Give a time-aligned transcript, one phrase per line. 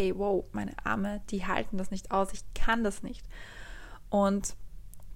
[0.00, 3.22] hey, wow, meine Arme, die halten das nicht aus, ich kann das nicht.
[4.08, 4.56] Und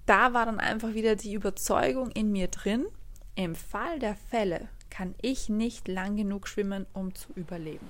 [0.05, 2.85] da war dann einfach wieder die Überzeugung in mir drin,
[3.33, 7.89] im Fall der Fälle kann ich nicht lang genug schwimmen, um zu überleben.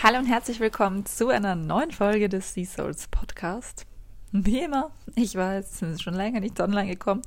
[0.00, 3.84] Hallo und herzlich willkommen zu einer neuen Folge des Sea Souls Podcast.
[4.36, 7.22] Wie immer, ich weiß, es ist schon länger nicht online gekommen,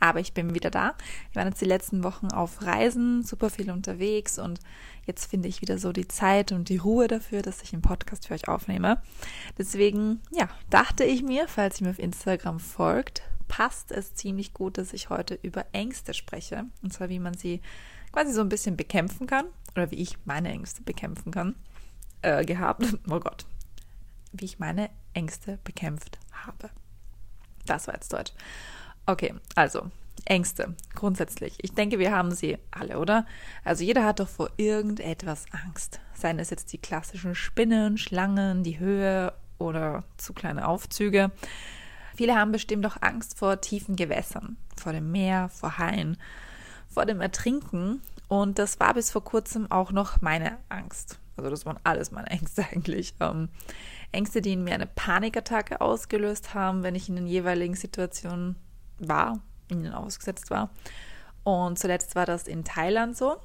[0.00, 0.94] aber ich bin wieder da.
[1.30, 4.60] Ich war jetzt die letzten Wochen auf Reisen, super viel unterwegs und
[5.06, 8.26] jetzt finde ich wieder so die Zeit und die Ruhe dafür, dass ich einen Podcast
[8.26, 9.00] für euch aufnehme.
[9.56, 14.76] Deswegen, ja, dachte ich mir, falls ihr mir auf Instagram folgt, passt es ziemlich gut,
[14.76, 16.66] dass ich heute über Ängste spreche.
[16.82, 17.62] Und zwar, wie man sie
[18.12, 21.54] quasi so ein bisschen bekämpfen kann oder wie ich meine Ängste bekämpfen kann
[22.20, 22.94] äh, gehabt.
[23.08, 23.46] Oh Gott.
[24.32, 26.70] Wie ich meine Ängste bekämpft habe.
[27.66, 28.32] Das war jetzt Deutsch.
[29.06, 29.90] Okay, also
[30.24, 31.58] Ängste grundsätzlich.
[31.62, 33.26] Ich denke, wir haben sie alle, oder?
[33.64, 36.00] Also jeder hat doch vor irgendetwas Angst.
[36.14, 41.30] Seien es jetzt die klassischen Spinnen, Schlangen, die Höhe oder zu kleine Aufzüge.
[42.16, 46.18] Viele haben bestimmt auch Angst vor tiefen Gewässern, vor dem Meer, vor Haien,
[46.88, 48.02] vor dem Ertrinken.
[48.28, 51.18] Und das war bis vor kurzem auch noch meine Angst.
[51.36, 53.14] Also das waren alles meine Ängste eigentlich.
[53.20, 53.48] Ähm,
[54.12, 58.56] Ängste, die in mir eine Panikattacke ausgelöst haben, wenn ich in den jeweiligen Situationen
[58.98, 60.70] war, ihnen ausgesetzt war.
[61.44, 63.36] Und zuletzt war das in Thailand so.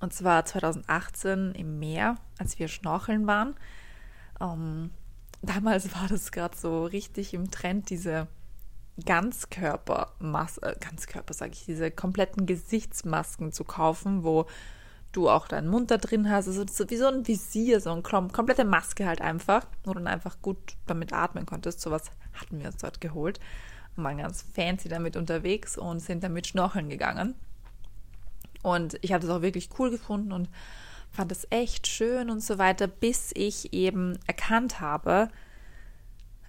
[0.00, 3.54] Und zwar 2018 im Meer, als wir schnorcheln waren.
[4.40, 4.90] Ähm,
[5.42, 8.28] damals war das gerade so richtig im Trend, diese
[9.04, 14.46] Ganzkörpermaske, äh, Ganzkörper sage ich, diese kompletten Gesichtsmasken zu kaufen, wo
[15.16, 16.48] du auch deinen Mund da drin hast.
[16.48, 20.06] Also so wie so ein Visier, so eine komplette Maske halt einfach, wo du dann
[20.06, 21.80] einfach gut damit atmen konntest.
[21.80, 23.40] Sowas hatten wir uns dort geholt
[23.96, 27.34] und waren ganz fancy damit unterwegs und sind damit schnorcheln gegangen.
[28.62, 30.48] Und ich habe das auch wirklich cool gefunden und
[31.10, 35.28] fand es echt schön und so weiter, bis ich eben erkannt habe,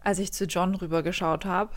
[0.02, 1.74] als ich zu John rübergeschaut habe,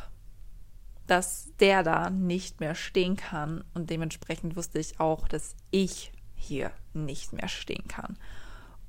[1.07, 3.65] dass der da nicht mehr stehen kann.
[3.75, 8.17] Und dementsprechend wusste ich auch, dass ich hier nicht mehr stehen kann.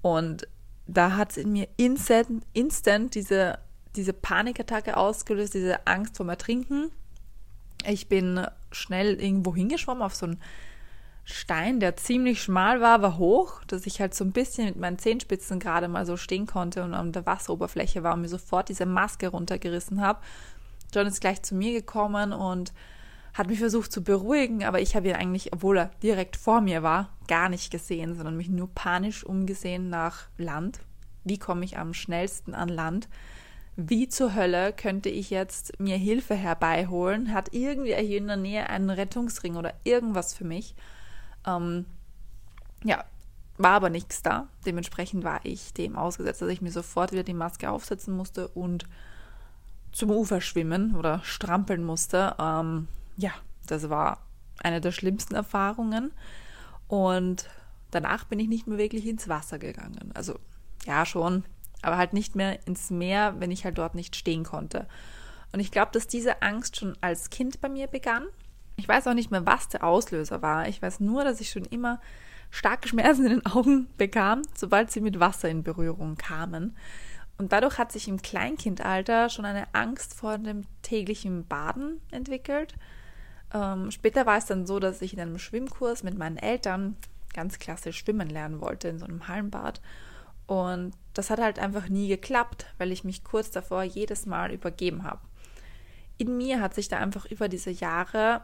[0.01, 0.47] Und
[0.87, 3.59] da hat es in mir instant, instant diese,
[3.95, 6.91] diese Panikattacke ausgelöst, diese Angst vorm Ertrinken.
[7.85, 10.41] Ich bin schnell irgendwo hingeschwommen auf so einen
[11.25, 14.97] Stein, der ziemlich schmal war, war hoch, dass ich halt so ein bisschen mit meinen
[14.97, 18.87] Zehenspitzen gerade mal so stehen konnte und an der Wasseroberfläche war und mir sofort diese
[18.87, 20.21] Maske runtergerissen habe.
[20.91, 22.73] John ist gleich zu mir gekommen und
[23.33, 26.83] hat mich versucht zu beruhigen, aber ich habe ihn eigentlich, obwohl er direkt vor mir
[26.83, 30.79] war, gar nicht gesehen, sondern mich nur panisch umgesehen nach Land.
[31.23, 33.07] Wie komme ich am schnellsten an Land?
[33.75, 37.33] Wie zur Hölle könnte ich jetzt mir Hilfe herbeiholen?
[37.33, 40.75] Hat irgendwie hier in der Nähe einen Rettungsring oder irgendwas für mich?
[41.47, 41.85] Ähm,
[42.83, 43.05] ja,
[43.57, 44.47] war aber nichts da.
[44.65, 48.85] Dementsprechend war ich dem ausgesetzt, dass ich mir sofort wieder die Maske aufsetzen musste und
[49.91, 52.35] zum Ufer schwimmen oder strampeln musste.
[52.39, 52.87] Ähm,
[53.19, 53.31] ja,
[53.67, 54.19] das war
[54.63, 56.11] eine der schlimmsten Erfahrungen.
[56.87, 57.49] Und
[57.91, 60.11] danach bin ich nicht mehr wirklich ins Wasser gegangen.
[60.13, 60.39] Also
[60.85, 61.43] ja schon,
[61.81, 64.87] aber halt nicht mehr ins Meer, wenn ich halt dort nicht stehen konnte.
[65.51, 68.25] Und ich glaube, dass diese Angst schon als Kind bei mir begann.
[68.77, 70.67] Ich weiß auch nicht mehr, was der Auslöser war.
[70.67, 71.99] Ich weiß nur, dass ich schon immer
[72.51, 76.75] starke Schmerzen in den Augen bekam, sobald sie mit Wasser in Berührung kamen.
[77.37, 82.75] Und dadurch hat sich im Kleinkindalter schon eine Angst vor dem täglichen Baden entwickelt.
[83.53, 86.95] Ähm, später war es dann so, dass ich in einem Schwimmkurs mit meinen Eltern
[87.33, 89.81] ganz klassisch schwimmen lernen wollte in so einem Hallenbad.
[90.47, 95.03] Und das hat halt einfach nie geklappt, weil ich mich kurz davor jedes Mal übergeben
[95.03, 95.21] habe.
[96.17, 98.41] In mir hat sich da einfach über diese Jahre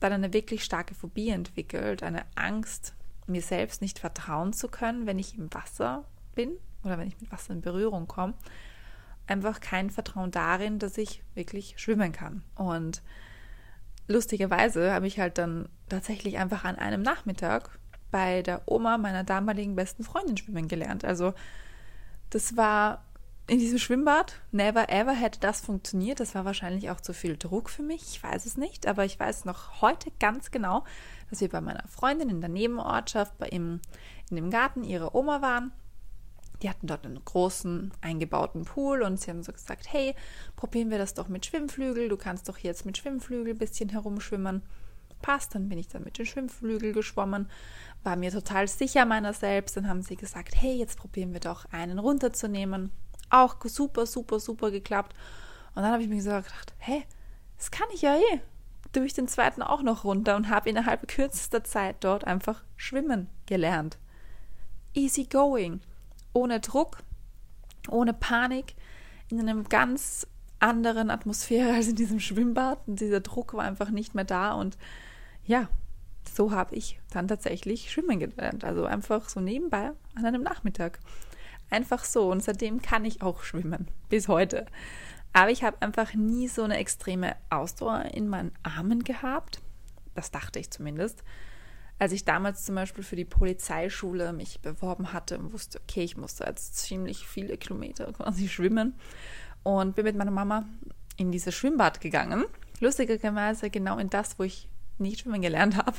[0.00, 2.94] dann eine wirklich starke Phobie entwickelt, eine Angst,
[3.26, 6.04] mir selbst nicht vertrauen zu können, wenn ich im Wasser
[6.34, 8.34] bin oder wenn ich mit Wasser in Berührung komme.
[9.26, 12.42] Einfach kein Vertrauen darin, dass ich wirklich schwimmen kann.
[12.56, 13.02] Und
[14.08, 17.78] lustigerweise habe ich halt dann tatsächlich einfach an einem Nachmittag
[18.10, 21.04] bei der Oma meiner damaligen besten Freundin schwimmen gelernt.
[21.04, 21.32] Also
[22.30, 23.04] das war
[23.46, 24.40] in diesem Schwimmbad.
[24.52, 26.20] Never ever hätte das funktioniert.
[26.20, 28.02] Das war wahrscheinlich auch zu viel Druck für mich.
[28.02, 30.84] Ich weiß es nicht, aber ich weiß noch heute ganz genau,
[31.30, 33.80] dass wir bei meiner Freundin in der Nebenortschaft bei ihm
[34.30, 35.72] in dem Garten ihrer Oma waren
[36.62, 40.14] die hatten dort einen großen eingebauten Pool und sie haben so gesagt, hey,
[40.56, 42.08] probieren wir das doch mit Schwimmflügel.
[42.08, 44.62] Du kannst doch jetzt mit Schwimmflügel ein bisschen herumschwimmen.
[45.20, 47.48] Passt, dann bin ich dann mit den Schwimmflügel geschwommen,
[48.02, 49.76] war mir total sicher meiner selbst.
[49.76, 52.90] Dann haben sie gesagt, hey, jetzt probieren wir doch einen runterzunehmen.
[53.30, 55.14] Auch super, super, super geklappt.
[55.74, 57.04] Und dann habe ich mir gedacht, hey,
[57.56, 58.40] das kann ich ja eh.
[58.92, 63.98] Durch den zweiten auch noch runter und habe innerhalb kürzester Zeit dort einfach schwimmen gelernt.
[64.92, 65.80] Easy going,
[66.32, 66.98] ohne Druck,
[67.88, 68.74] ohne Panik,
[69.28, 70.26] in einem ganz
[70.58, 72.78] anderen Atmosphäre als in diesem Schwimmbad.
[72.86, 74.52] Und dieser Druck war einfach nicht mehr da.
[74.52, 74.78] Und
[75.44, 75.68] ja,
[76.32, 78.64] so habe ich dann tatsächlich schwimmen gelernt.
[78.64, 81.00] Also einfach so nebenbei an einem Nachmittag.
[81.70, 82.30] Einfach so.
[82.30, 83.88] Und seitdem kann ich auch schwimmen.
[84.08, 84.66] Bis heute.
[85.32, 89.60] Aber ich habe einfach nie so eine extreme Ausdauer in meinen Armen gehabt.
[90.14, 91.24] Das dachte ich zumindest.
[92.02, 96.16] Als ich damals zum Beispiel für die Polizeischule mich beworben hatte und wusste, okay, ich
[96.16, 98.98] musste jetzt ziemlich viele Kilometer quasi schwimmen
[99.62, 100.64] und bin mit meiner Mama
[101.16, 102.44] in dieses Schwimmbad gegangen.
[102.80, 104.68] Lustigerweise genau in das, wo ich
[104.98, 105.96] nicht schwimmen gelernt habe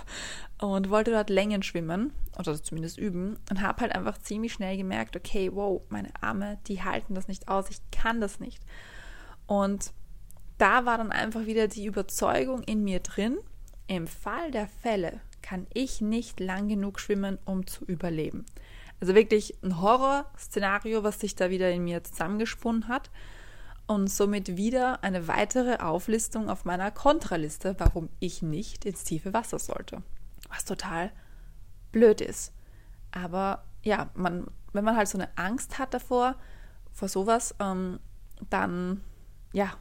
[0.59, 5.15] und wollte dort Längen schwimmen oder zumindest üben und habe halt einfach ziemlich schnell gemerkt,
[5.15, 8.61] okay, wow, meine Arme, die halten das nicht aus, ich kann das nicht.
[9.47, 9.93] Und
[10.57, 13.37] da war dann einfach wieder die Überzeugung in mir drin,
[13.87, 18.45] im Fall der Fälle kann ich nicht lang genug schwimmen, um zu überleben.
[18.99, 23.11] Also wirklich ein Horrorszenario, was sich da wieder in mir zusammengesponnen hat
[23.85, 29.59] und somit wieder eine weitere Auflistung auf meiner Kontraliste, warum ich nicht ins tiefe Wasser
[29.59, 30.01] sollte.
[30.49, 31.11] Was total
[31.91, 32.53] blöd ist.
[33.11, 36.35] Aber ja, man, wenn man halt so eine Angst hat davor,
[36.93, 37.99] vor sowas, ähm,
[38.49, 39.01] dann
[39.51, 39.73] ja,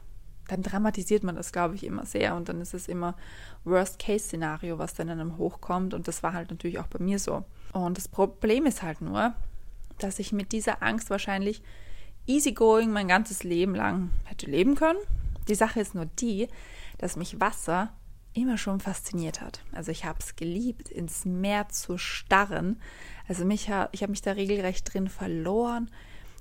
[0.53, 2.35] dann dramatisiert man das, glaube ich, immer sehr.
[2.35, 3.15] Und dann ist es immer
[3.63, 5.95] Worst-Case-Szenario, was dann in einem hochkommt.
[5.95, 7.43] Und das war halt natürlich auch bei mir so.
[7.71, 9.33] Und das Problem ist halt nur,
[9.97, 11.63] dass ich mit dieser Angst wahrscheinlich
[12.27, 14.99] easygoing mein ganzes Leben lang hätte leben können.
[15.47, 16.47] Die Sache ist nur die,
[16.99, 17.91] dass mich Wasser
[18.33, 19.61] immer schon fasziniert hat.
[19.71, 22.79] Also ich habe es geliebt, ins Meer zu starren.
[23.27, 25.89] Also mich, ich habe mich da regelrecht drin verloren.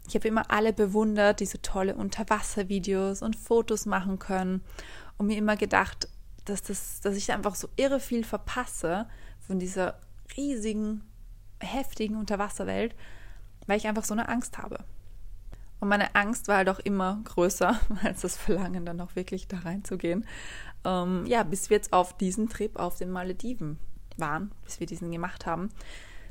[0.08, 4.62] Ich habe immer alle bewundert, die so tolle Unterwasservideos und Fotos machen können
[5.16, 6.08] und mir immer gedacht,
[6.44, 9.06] dass, das, dass ich einfach so irre viel verpasse
[9.40, 10.00] von dieser
[10.36, 11.02] riesigen,
[11.60, 12.94] heftigen Unterwasserwelt,
[13.66, 14.84] weil ich einfach so eine Angst habe.
[15.78, 19.58] Und meine Angst war halt auch immer größer als das Verlangen, dann auch wirklich da
[19.58, 20.26] reinzugehen.
[20.84, 23.78] Ähm, ja, bis wir jetzt auf diesen Trip auf den Malediven
[24.16, 25.70] waren, bis wir diesen gemacht haben.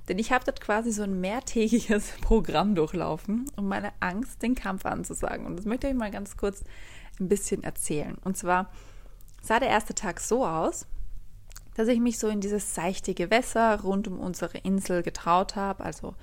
[0.07, 4.85] Denn ich habe dort quasi so ein mehrtägiges Programm durchlaufen, um meine Angst, den Kampf
[4.85, 5.45] anzusagen.
[5.45, 6.63] Und das möchte ich mal ganz kurz
[7.19, 8.17] ein bisschen erzählen.
[8.23, 8.71] Und zwar
[9.41, 10.87] sah der erste Tag so aus,
[11.75, 16.15] dass ich mich so in dieses seichte Gewässer rund um unsere Insel getraut habe, also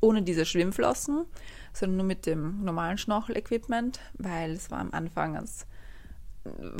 [0.00, 1.24] ohne diese Schwimmflossen,
[1.72, 5.66] sondern nur mit dem normalen Schnorchel-Equipment, weil es war am Anfang ganz,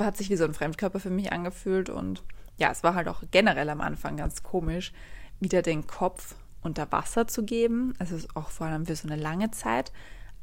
[0.01, 2.23] hat sich wie so ein Fremdkörper für mich angefühlt und
[2.59, 4.93] ja, es war halt auch generell am Anfang ganz komisch,
[5.41, 6.35] wieder den Kopf
[6.67, 7.95] unter Wasser zu geben.
[7.99, 9.93] Also auch vor allem für so eine lange Zeit.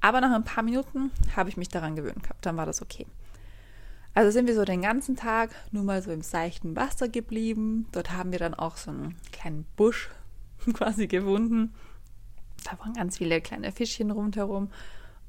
[0.01, 2.45] Aber nach ein paar Minuten habe ich mich daran gewöhnt gehabt.
[2.45, 3.05] Dann war das okay.
[4.15, 7.87] Also sind wir so den ganzen Tag nur mal so im seichten Wasser geblieben.
[7.91, 10.09] Dort haben wir dann auch so einen kleinen Busch
[10.73, 11.73] quasi gewunden.
[12.63, 14.69] Da waren ganz viele kleine Fischchen rundherum.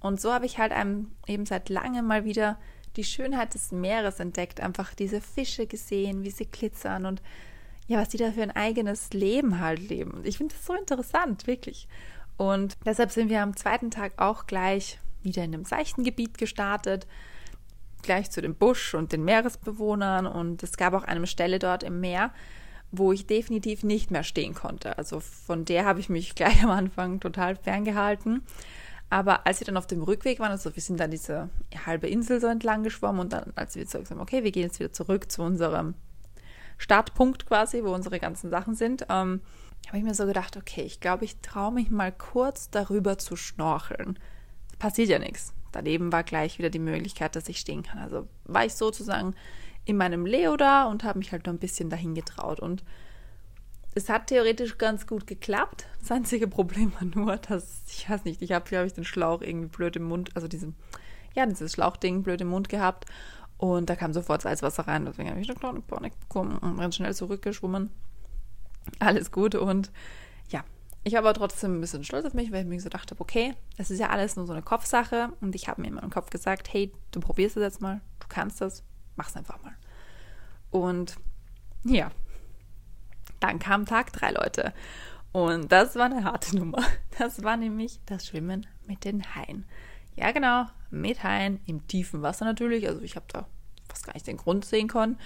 [0.00, 2.58] Und so habe ich halt einem eben seit langem mal wieder
[2.96, 4.60] die Schönheit des Meeres entdeckt.
[4.60, 7.22] Einfach diese Fische gesehen, wie sie glitzern und
[7.86, 10.20] ja, was die da für ein eigenes Leben halt leben.
[10.24, 11.88] Ich finde das so interessant, wirklich.
[12.36, 17.06] Und deshalb sind wir am zweiten Tag auch gleich wieder in einem seichten Gebiet gestartet,
[18.02, 20.26] gleich zu dem Busch und den Meeresbewohnern.
[20.26, 22.32] Und es gab auch eine Stelle dort im Meer,
[22.90, 24.96] wo ich definitiv nicht mehr stehen konnte.
[24.98, 28.42] Also von der habe ich mich gleich am Anfang total ferngehalten.
[29.10, 31.50] Aber als wir dann auf dem Rückweg waren, also wir sind dann diese
[31.86, 34.80] halbe Insel so entlang geschwommen und dann, als wir gesagt haben, okay, wir gehen jetzt
[34.80, 35.94] wieder zurück zu unserem
[36.78, 39.40] Startpunkt quasi, wo unsere ganzen Sachen sind, ähm,
[39.88, 43.36] habe ich mir so gedacht, okay, ich glaube, ich traue mich mal kurz darüber zu
[43.36, 44.18] schnorcheln.
[44.78, 45.52] Passiert ja nichts.
[45.72, 47.98] Daneben war gleich wieder die Möglichkeit, dass ich stehen kann.
[47.98, 49.34] Also war ich sozusagen
[49.84, 52.60] in meinem Leo da und habe mich halt noch ein bisschen dahin getraut.
[52.60, 52.84] Und
[53.94, 55.86] es hat theoretisch ganz gut geklappt.
[56.00, 59.42] Das einzige Problem war nur, dass, ich weiß nicht, ich habe, glaube ich, den Schlauch
[59.42, 60.74] irgendwie blöd im Mund, also diesen,
[61.34, 63.06] ja, dieses Schlauchding blöd im Mund gehabt
[63.58, 65.06] und da kam sofort Salzwasser rein.
[65.06, 67.90] Deswegen habe ich eine kleine Panik bekommen und ganz schnell zurückgeschwommen.
[68.98, 69.54] Alles gut.
[69.54, 69.90] Und
[70.50, 70.64] ja,
[71.04, 73.54] ich war aber trotzdem ein bisschen stolz auf mich, weil ich mir so dachte, okay,
[73.76, 75.30] das ist ja alles nur so eine Kopfsache.
[75.40, 78.26] Und ich habe mir in meinem Kopf gesagt, hey, du probierst es jetzt mal, du
[78.28, 78.82] kannst das,
[79.16, 79.74] mach's einfach mal.
[80.70, 81.16] Und
[81.84, 82.10] ja,
[83.40, 84.72] dann kam Tag drei, Leute.
[85.32, 86.82] Und das war eine harte Nummer.
[87.18, 89.66] Das war nämlich das Schwimmen mit den Haien.
[90.16, 91.18] Ja, genau, mit
[91.66, 92.88] im tiefen Wasser natürlich.
[92.88, 93.46] Also ich habe da
[93.88, 95.18] fast gar nicht den Grund sehen können.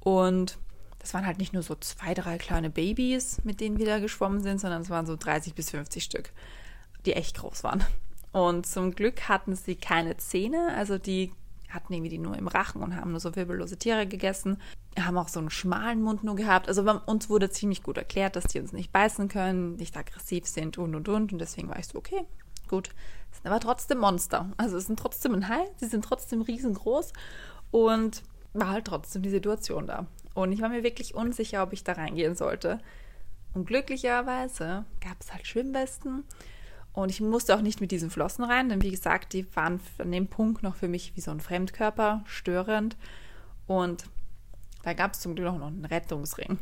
[0.00, 0.58] Und
[0.98, 4.42] das waren halt nicht nur so zwei, drei kleine Babys, mit denen wir da geschwommen
[4.42, 6.30] sind, sondern es waren so 30 bis 50 Stück,
[7.04, 7.84] die echt groß waren.
[8.32, 11.32] Und zum Glück hatten sie keine Zähne, also die
[11.68, 14.58] hatten irgendwie die nur im Rachen und haben nur so wirbellose Tiere gegessen.
[14.98, 16.68] Haben auch so einen schmalen Mund nur gehabt.
[16.68, 20.76] Also uns wurde ziemlich gut erklärt, dass die uns nicht beißen können, nicht aggressiv sind
[20.78, 21.32] und und und.
[21.32, 22.26] Und deswegen war ich so, okay,
[22.72, 22.90] gut.
[23.32, 24.50] sind aber trotzdem Monster.
[24.56, 27.12] Also es sind trotzdem ein Hai, sie sind trotzdem riesengroß
[27.70, 28.22] und
[28.54, 30.06] war halt trotzdem die Situation da.
[30.34, 32.78] Und ich war mir wirklich unsicher, ob ich da reingehen sollte.
[33.54, 36.24] Und glücklicherweise gab es halt Schwimmwesten
[36.94, 40.12] und ich musste auch nicht mit diesen Flossen rein, denn wie gesagt, die waren an
[40.12, 42.96] dem Punkt noch für mich wie so ein Fremdkörper, störend.
[43.66, 44.06] Und
[44.82, 46.58] da gab es zum Glück auch noch einen Rettungsring.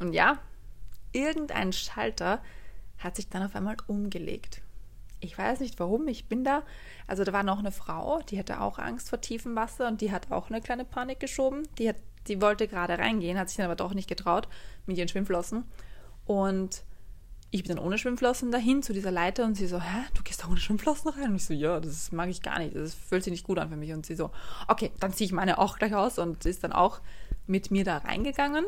[0.00, 0.38] Und ja,
[1.12, 2.42] irgendein Schalter
[2.98, 4.62] hat sich dann auf einmal umgelegt.
[5.22, 6.64] Ich weiß nicht warum, ich bin da.
[7.06, 10.10] Also da war noch eine Frau, die hatte auch Angst vor tiefem Wasser und die
[10.10, 11.62] hat auch eine kleine Panik geschoben.
[11.78, 14.48] Die, hat, die wollte gerade reingehen, hat sich dann aber doch nicht getraut
[14.86, 15.64] mit ihren Schwimmflossen.
[16.26, 16.82] Und
[17.52, 20.42] ich bin dann ohne Schwimmflossen dahin zu dieser Leiter und sie so, hä, du gehst
[20.42, 21.30] da ohne Schwimmflossen rein?
[21.30, 23.68] Und ich so, ja, das mag ich gar nicht, das fühlt sich nicht gut an
[23.68, 23.92] für mich.
[23.92, 24.30] Und sie so,
[24.66, 27.00] okay, dann ziehe ich meine auch gleich aus und ist dann auch
[27.46, 28.64] mit mir da reingegangen.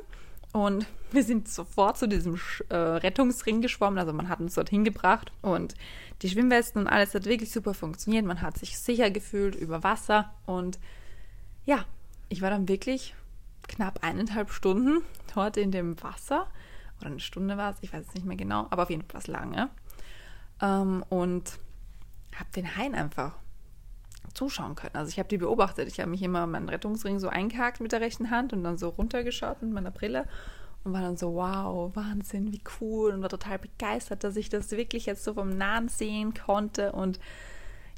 [0.54, 5.32] Und wir sind sofort zu diesem äh, Rettungsring geschwommen, also man hat uns dorthin gebracht.
[5.42, 5.74] Und
[6.22, 8.24] die Schwimmwesten und alles hat wirklich super funktioniert.
[8.24, 10.32] Man hat sich sicher gefühlt über Wasser.
[10.46, 10.78] Und
[11.64, 11.84] ja,
[12.28, 13.16] ich war dann wirklich
[13.66, 15.02] knapp eineinhalb Stunden
[15.34, 16.46] dort in dem Wasser.
[17.00, 19.22] Oder eine Stunde war es, ich weiß es nicht mehr genau, aber auf jeden Fall
[19.26, 19.70] lange.
[20.62, 21.58] Ähm, und
[22.36, 23.32] habe den Hain einfach
[24.32, 24.94] zuschauen können.
[24.94, 25.88] Also ich habe die beobachtet.
[25.88, 28.88] Ich habe mich immer meinen Rettungsring so eingehakt mit der rechten Hand und dann so
[28.88, 30.26] runtergeschaut mit meiner Brille
[30.84, 34.70] und war dann so, wow, Wahnsinn, wie cool und war total begeistert, dass ich das
[34.70, 37.18] wirklich jetzt so vom Nahen sehen konnte und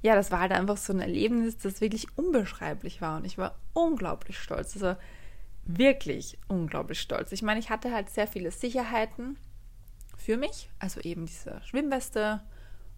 [0.02, 3.56] ja, das war halt einfach so ein Erlebnis, das wirklich unbeschreiblich war und ich war
[3.72, 4.74] unglaublich stolz.
[4.74, 4.96] Also
[5.64, 7.32] wirklich unglaublich stolz.
[7.32, 9.36] Ich meine, ich hatte halt sehr viele Sicherheiten
[10.16, 12.40] für mich, also eben diese Schwimmweste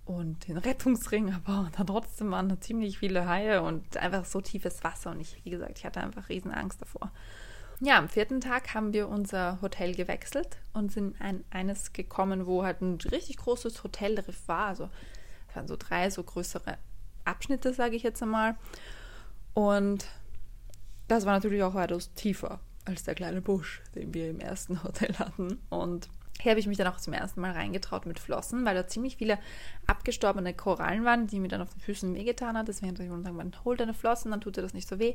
[0.09, 4.83] und den Rettungsring, aber dann trotzdem waren da ziemlich viele Haie und einfach so tiefes
[4.83, 7.13] Wasser und ich, wie gesagt, ich hatte einfach riesen Angst davor.
[7.81, 12.65] Ja, am vierten Tag haben wir unser Hotel gewechselt und sind in eines gekommen, wo
[12.65, 14.67] halt ein richtig großes Hotelriff war.
[14.67, 14.91] Also
[15.49, 16.77] es waren so drei so größere
[17.25, 18.57] Abschnitte, sage ich jetzt einmal.
[19.55, 20.07] Und
[21.07, 25.15] das war natürlich auch weitaus tiefer als der kleine Busch, den wir im ersten Hotel
[25.19, 25.61] hatten.
[25.69, 26.09] Und
[26.41, 29.17] hier habe ich mich dann auch zum ersten Mal reingetraut mit Flossen, weil da ziemlich
[29.17, 29.39] viele
[29.87, 32.69] abgestorbene Korallen waren, die mir dann auf den Füßen wehgetan hat.
[32.69, 35.15] Deswegen habe ich gesagt, man holt deine Flossen, dann tut dir das nicht so weh.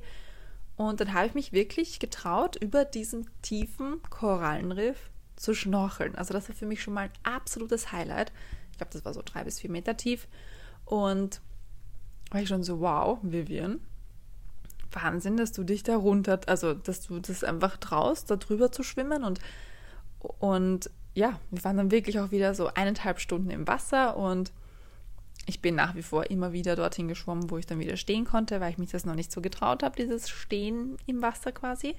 [0.75, 6.15] Und dann habe ich mich wirklich getraut, über diesen tiefen Korallenriff zu schnorcheln.
[6.15, 8.32] Also das war für mich schon mal ein absolutes Highlight.
[8.72, 10.27] Ich glaube, das war so drei bis vier Meter tief.
[10.86, 11.42] Und
[12.32, 13.80] war ich schon so, wow, Vivian,
[14.92, 18.84] Wahnsinn, dass du dich da runter, also dass du das einfach traust, da drüber zu
[18.84, 19.39] schwimmen und,
[20.39, 24.51] und ja, wir waren dann wirklich auch wieder so eineinhalb Stunden im Wasser und
[25.46, 28.62] ich bin nach wie vor immer wieder dorthin geschwommen, wo ich dann wieder stehen konnte,
[28.62, 31.96] weil ich mich das noch nicht so getraut habe, dieses Stehen im Wasser quasi.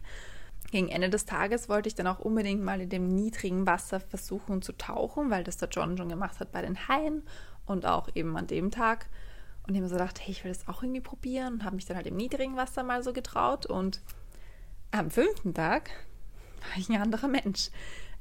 [0.71, 4.63] Gegen Ende des Tages wollte ich dann auch unbedingt mal in dem niedrigen Wasser versuchen
[4.63, 7.23] zu tauchen, weil das der John schon gemacht hat bei den Haien
[7.67, 9.07] und auch eben an dem Tag.
[9.67, 11.85] Und ich habe so gedacht, hey, ich will das auch irgendwie probieren und habe mich
[11.85, 13.67] dann halt im niedrigen Wasser mal so getraut.
[13.67, 14.01] Und
[14.91, 15.91] am fünften Tag
[16.61, 17.71] war ich ein anderer Mensch.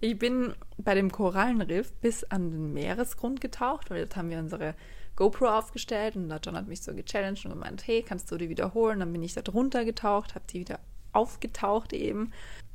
[0.05, 4.75] Ich bin bei dem Korallenriff bis an den Meeresgrund getaucht, weil dort haben wir unsere
[5.15, 8.49] GoPro aufgestellt und der John hat mich so gechallenged und gemeint, hey, kannst du die
[8.49, 8.99] wiederholen?
[8.99, 10.81] Dann bin ich da drunter getaucht, habe die wieder
[11.13, 12.33] aufgetaucht eben.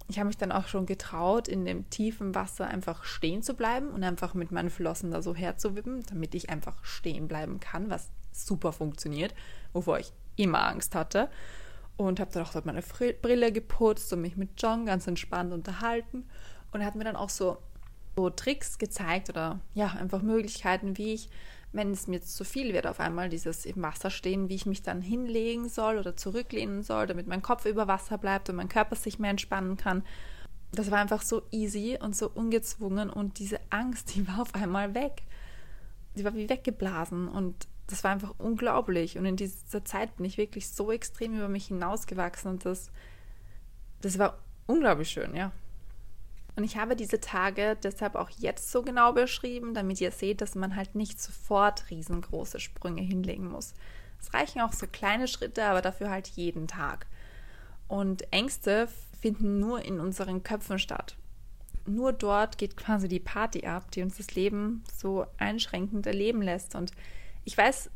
[0.09, 3.91] Ich habe mich dann auch schon getraut, in dem tiefen Wasser einfach stehen zu bleiben
[3.91, 8.09] und einfach mit meinen Flossen da so herzuwippen, damit ich einfach stehen bleiben kann, was
[8.33, 9.35] super funktioniert,
[9.75, 11.29] wovor ich immer Angst hatte.
[11.99, 16.25] Und habe dann auch dort meine Brille geputzt und mich mit John ganz entspannt unterhalten.
[16.73, 17.59] Und er hat mir dann auch so,
[18.17, 21.31] so Tricks gezeigt oder ja, einfach Möglichkeiten, wie ich,
[21.73, 24.83] wenn es mir zu viel wird, auf einmal dieses im Wasser stehen, wie ich mich
[24.83, 28.97] dann hinlegen soll oder zurücklehnen soll, damit mein Kopf über Wasser bleibt und mein Körper
[28.97, 30.03] sich mehr entspannen kann.
[30.73, 34.95] Das war einfach so easy und so ungezwungen und diese Angst, die war auf einmal
[34.95, 35.23] weg.
[36.17, 39.19] Die war wie weggeblasen und das war einfach unglaublich.
[39.19, 42.91] Und in dieser Zeit bin ich wirklich so extrem über mich hinausgewachsen und das,
[44.01, 45.53] das war unglaublich schön, ja.
[46.59, 50.57] Und ich habe diese Tage deshalb auch jetzt so genau beschrieben, damit ihr seht, dass
[50.57, 53.75] man halt nicht sofort riesengroße Sprünge hinlegen muss.
[54.21, 57.07] Es reichen auch so kleine Schritte, aber dafür halt jeden Tag.
[57.87, 58.89] Und Ängste
[59.21, 61.17] finden nur in unseren Köpfen statt.
[61.87, 66.75] Nur dort geht quasi die Party ab, die uns das Leben so einschränkend erleben lässt.
[66.75, 66.91] Und
[67.45, 67.89] ich weiß,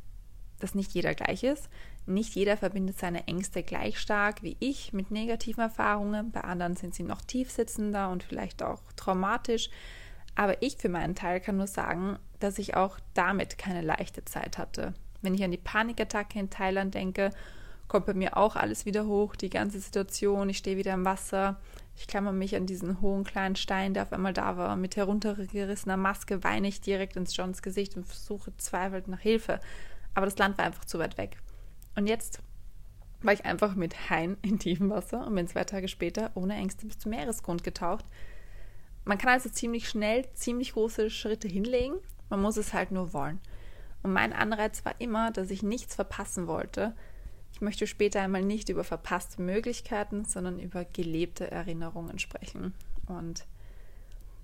[0.61, 1.69] dass nicht jeder gleich ist.
[2.06, 6.32] Nicht jeder verbindet seine Ängste gleich stark wie ich mit negativen Erfahrungen.
[6.32, 9.71] Bei anderen sind sie noch tiefsitzender und vielleicht auch traumatisch.
[10.35, 14.59] Aber ich für meinen Teil kann nur sagen, dass ich auch damit keine leichte Zeit
[14.59, 14.94] hatte.
[15.21, 17.30] Wenn ich an die Panikattacke in Thailand denke,
[17.87, 20.49] kommt bei mir auch alles wieder hoch, die ganze Situation.
[20.49, 21.61] Ich stehe wieder im Wasser.
[21.94, 24.76] Ich klammer mich an diesen hohen kleinen Stein, der auf einmal da war.
[24.76, 29.61] Mit heruntergerissener Maske weine ich direkt ins Johns Gesicht und versuche zweifelnd nach Hilfe.
[30.14, 31.37] Aber das Land war einfach zu weit weg.
[31.94, 32.40] Und jetzt
[33.20, 36.87] war ich einfach mit Hain in tiefem Wasser und bin zwei Tage später ohne Ängste
[36.87, 38.04] bis zum Meeresgrund getaucht.
[39.04, 41.96] Man kann also ziemlich schnell ziemlich große Schritte hinlegen.
[42.28, 43.40] Man muss es halt nur wollen.
[44.02, 46.94] Und mein Anreiz war immer, dass ich nichts verpassen wollte.
[47.52, 52.75] Ich möchte später einmal nicht über verpasste Möglichkeiten, sondern über gelebte Erinnerungen sprechen.
[53.06, 53.44] Und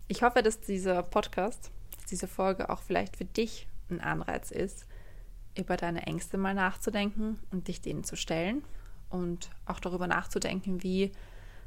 [0.07, 1.71] ich hoffe, dass dieser Podcast,
[2.11, 4.87] diese Folge auch vielleicht für dich ein Anreiz ist,
[5.59, 8.63] über deine Ängste mal nachzudenken und dich denen zu stellen
[9.11, 11.13] und auch darüber nachzudenken, wie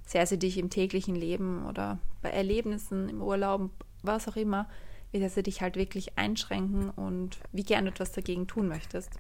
[0.06, 3.70] sehr sie dich im täglichen Leben oder bei Erlebnissen, im Urlaub,
[4.02, 4.68] was auch immer,
[5.12, 9.12] wie sehr sie dich halt wirklich einschränken und wie gern du etwas dagegen tun möchtest.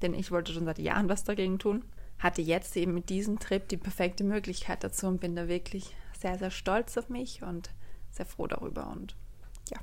[0.00, 1.84] Denn ich wollte schon seit Jahren was dagegen tun,
[2.18, 6.38] hatte jetzt eben mit diesem Trip die perfekte Möglichkeit dazu und bin da wirklich sehr,
[6.38, 7.70] sehr stolz auf mich und
[8.10, 8.88] sehr froh darüber.
[8.88, 9.16] Und
[9.70, 9.78] ja,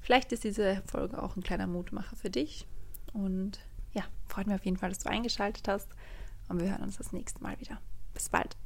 [0.00, 2.66] vielleicht ist diese Folge auch ein kleiner Mutmacher für dich.
[3.12, 3.60] Und
[3.98, 5.88] ja, freut mich auf jeden Fall, dass du eingeschaltet hast.
[6.48, 7.80] Und wir hören uns das nächste Mal wieder.
[8.14, 8.56] Bis bald.